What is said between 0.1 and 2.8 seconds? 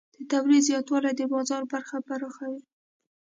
د تولید زیاتوالی د بازار برخه پراخوي.